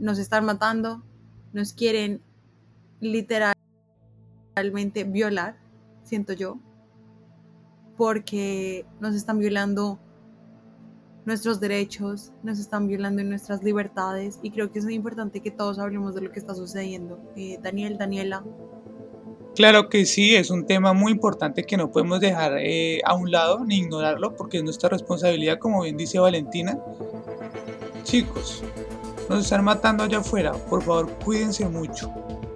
[0.00, 1.02] nos están matando,
[1.52, 2.20] nos quieren
[3.00, 3.54] literalmente
[5.06, 5.56] violar,
[6.02, 6.58] siento yo,
[7.96, 10.00] porque nos están violando
[11.26, 15.78] nuestros derechos, nos están violando nuestras libertades y creo que es muy importante que todos
[15.78, 17.20] hablemos de lo que está sucediendo.
[17.36, 18.42] Eh, Daniel, Daniela.
[19.54, 23.30] Claro que sí, es un tema muy importante que no podemos dejar eh, a un
[23.30, 26.78] lado ni ignorarlo porque es nuestra responsabilidad, como bien dice Valentina.
[28.04, 28.62] Chicos,
[29.30, 32.12] nos están matando allá afuera, por favor cuídense mucho.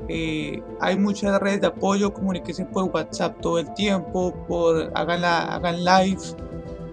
[0.09, 5.84] Eh, hay muchas redes de apoyo, comuníquense por WhatsApp todo el tiempo, por hagan, hagan
[5.84, 6.20] live,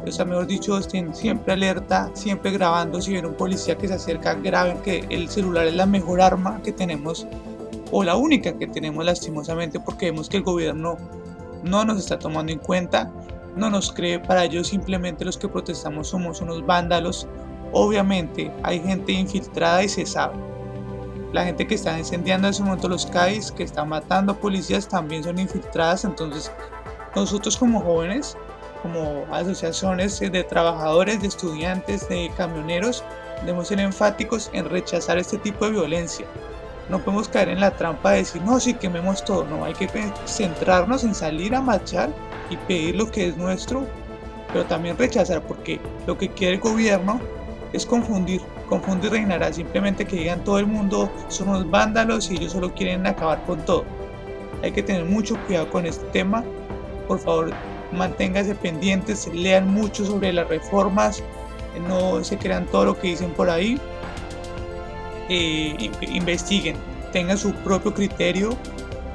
[0.07, 3.01] o sea, mejor dicho, estén siempre alerta, siempre grabando.
[3.01, 6.61] Si ven un policía que se acerca, graben que el celular es la mejor arma
[6.63, 7.27] que tenemos
[7.91, 10.97] o la única que tenemos lastimosamente porque vemos que el gobierno
[11.63, 13.11] no nos está tomando en cuenta,
[13.55, 14.19] no nos cree.
[14.19, 17.27] Para ellos simplemente los que protestamos somos unos vándalos.
[17.73, 20.35] Obviamente hay gente infiltrada y se sabe.
[21.31, 25.23] La gente que está incendiando en ese momento los CAIs, que está matando policías, también
[25.23, 26.03] son infiltradas.
[26.03, 26.51] Entonces,
[27.15, 28.35] nosotros como jóvenes
[28.81, 33.03] como asociaciones de trabajadores, de estudiantes, de camioneros,
[33.41, 36.25] debemos ser enfáticos en rechazar este tipo de violencia.
[36.89, 39.45] No podemos caer en la trampa de decir, no, sí, quememos todo.
[39.45, 39.87] No, hay que
[40.25, 42.09] centrarnos en salir a marchar
[42.49, 43.85] y pedir lo que es nuestro,
[44.51, 47.21] pero también rechazar, porque lo que quiere el gobierno
[47.73, 48.41] es confundir.
[48.67, 53.05] Confundir reinará simplemente que digan todo el mundo son unos vándalos y ellos solo quieren
[53.07, 53.85] acabar con todo.
[54.63, 56.43] Hay que tener mucho cuidado con este tema.
[57.07, 57.51] Por favor,
[57.91, 61.23] manténganse pendientes, lean mucho sobre las reformas,
[61.87, 63.79] no se crean todo lo que dicen por ahí,
[65.29, 66.75] eh, investiguen,
[67.11, 68.55] tengan su propio criterio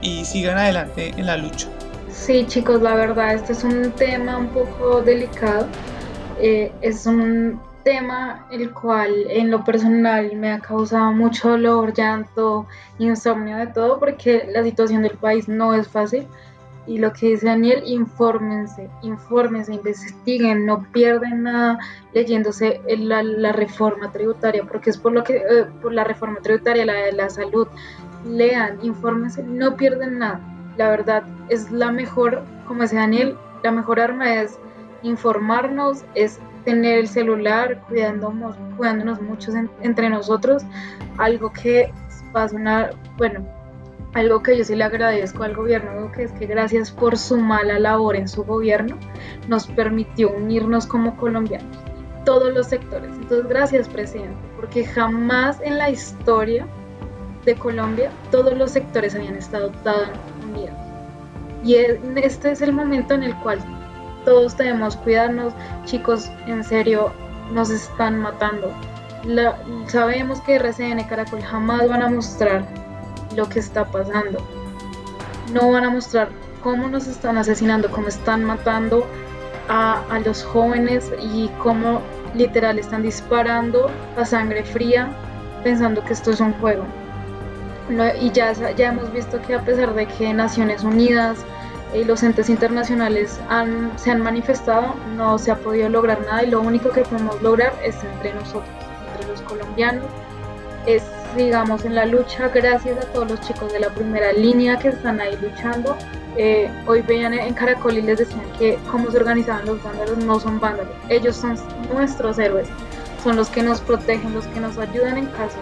[0.01, 1.69] y sigan adelante en la lucha.
[2.11, 5.67] Sí, chicos, la verdad, este es un tema un poco delicado.
[6.39, 12.67] Eh, es un tema el cual en lo personal me ha causado mucho dolor, llanto,
[12.99, 16.27] insomnio de todo, porque la situación del país no es fácil.
[16.89, 21.79] Y lo que dice Daniel, infórmense, infórmense, investiguen, no pierden nada
[22.13, 26.85] leyéndose la, la reforma tributaria, porque es por lo que, eh, por la reforma tributaria,
[26.87, 27.69] la de la salud,
[28.29, 30.41] lean, infórmense, no pierden nada.
[30.77, 34.59] La verdad es la mejor, como dice Daniel, la mejor arma es
[35.03, 40.65] informarnos, es tener el celular, cuidándonos, cuidándonos mucho entre nosotros,
[41.17, 41.93] algo que
[42.33, 43.47] pasa una, bueno,
[44.15, 47.79] algo que yo sí le agradezco al gobierno que es que gracias por su mala
[47.79, 48.99] labor en su gobierno
[49.47, 51.79] nos permitió unirnos como colombianos,
[52.25, 53.11] todos los sectores.
[53.15, 56.67] Entonces, gracias presidente, porque jamás en la historia
[57.45, 60.11] de Colombia todos los sectores habían estado tan
[60.51, 60.75] unidos.
[61.63, 61.77] Y
[62.17, 63.61] este es el momento en el cual
[64.27, 65.55] todos debemos cuidarnos,
[65.87, 67.13] chicos, en serio,
[67.53, 68.75] nos están matando.
[69.87, 72.67] sabemos que RCN Caracol jamás van a mostrar
[73.35, 74.39] lo que está pasando.
[75.53, 76.29] No van a mostrar
[76.63, 79.07] cómo nos están asesinando, cómo están matando
[79.69, 82.01] a, los jóvenes y cómo
[82.35, 85.09] literal están disparando a sangre fría
[85.63, 86.85] pensando que esto es un juego.
[88.21, 91.45] y ya, ya hemos visto que a pesar de que Naciones Unidas
[91.95, 93.41] y los entes internacionales
[93.97, 97.73] se han manifestado, no se ha podido lograr nada y lo único que podemos lograr
[97.85, 98.69] es entre nosotros,
[99.13, 100.05] entre los colombianos,
[100.87, 101.03] es
[101.37, 102.49] sigamos en la lucha.
[102.49, 105.97] Gracias a todos los chicos de la primera línea que están ahí luchando.
[106.37, 110.39] Eh, hoy veían en Caracol y les decían que cómo se organizaban los vándalos, no
[110.39, 111.57] son vándalos, ellos son
[111.91, 112.69] nuestros héroes,
[113.25, 115.57] son los que nos protegen, los que nos ayudan en caso.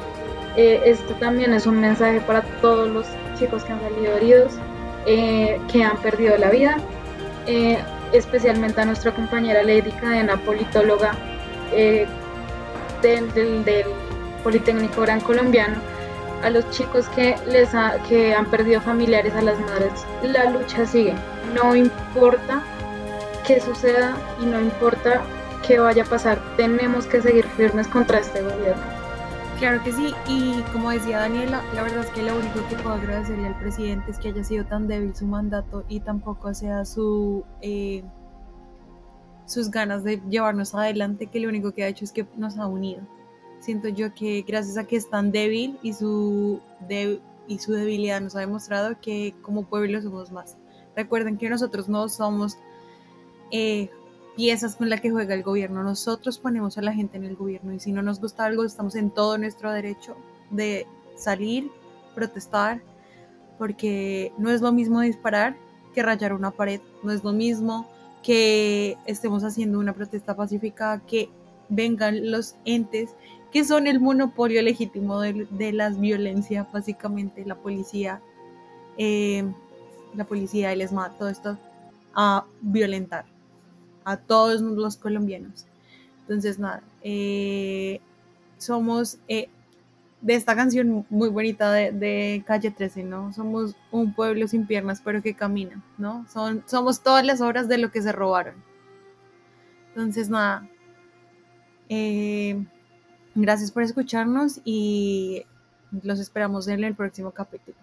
[0.56, 3.06] Eh, esto también es un mensaje para todos los
[3.38, 4.54] chicos que han salido heridos,
[5.06, 6.76] eh, que han perdido la vida,
[8.12, 11.14] especialmente a nuestra compañera Lady Cadena, politóloga
[13.02, 13.84] del, del
[14.42, 15.76] Politécnico Gran Colombiano,
[16.42, 17.70] a los chicos que, les
[18.08, 20.06] que han perdido familiares, a las madres.
[20.22, 21.14] La lucha sigue,
[21.54, 22.62] no importa
[23.46, 25.22] qué suceda y no importa
[25.66, 29.03] qué vaya a pasar, tenemos que seguir firmes contra este gobierno.
[29.64, 32.96] Claro que sí, y como decía Daniela, la verdad es que lo único que puedo
[32.96, 37.46] agradecerle al presidente es que haya sido tan débil su mandato y tampoco sea su
[37.62, 38.04] eh,
[39.46, 42.66] sus ganas de llevarnos adelante, que lo único que ha hecho es que nos ha
[42.66, 43.00] unido
[43.58, 46.60] siento yo que gracias a que es tan débil y su,
[47.48, 50.58] y su debilidad nos ha demostrado que como pueblo somos más.
[50.94, 52.58] Recuerden que nosotros no somos
[53.50, 53.88] eh,
[54.36, 57.72] piezas con las que juega el gobierno, nosotros ponemos a la gente en el gobierno
[57.72, 60.16] y si no nos gusta algo estamos en todo nuestro derecho
[60.50, 60.86] de
[61.16, 61.70] salir,
[62.14, 62.82] protestar,
[63.58, 65.56] porque no es lo mismo disparar
[65.94, 67.86] que rayar una pared, no es lo mismo
[68.22, 71.28] que estemos haciendo una protesta pacífica, que
[71.68, 73.10] vengan los entes
[73.52, 78.20] que son el monopolio legítimo de, las violencias, básicamente la policía,
[78.98, 79.44] eh,
[80.16, 81.56] la policía, el ESMAD, todo esto,
[82.14, 83.33] a violentar
[84.04, 85.66] a todos los colombianos.
[86.22, 88.00] Entonces, nada, eh,
[88.58, 89.48] somos eh,
[90.20, 93.32] de esta canción muy bonita de, Calle 13, ¿no?
[93.32, 96.26] Somos un pueblo sin piernas, pero que camina, ¿no?
[96.32, 98.54] Son, somos todas las obras de lo que se robaron.
[99.94, 100.68] Entonces, nada,
[103.36, 105.44] Gracias por escucharnos y
[106.02, 107.76] los esperamos en el próximo capítulo.